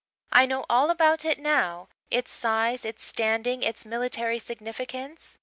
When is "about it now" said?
0.89-1.87